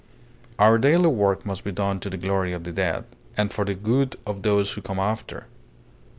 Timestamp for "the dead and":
2.63-3.53